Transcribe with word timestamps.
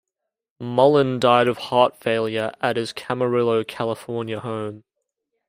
Mullin 0.59 1.19
died 1.19 1.47
of 1.47 1.59
heart 1.59 1.95
failure 1.95 2.53
at 2.59 2.75
his 2.75 2.91
Camarillo, 2.91 3.63
California 3.63 4.39
home. 4.39 4.83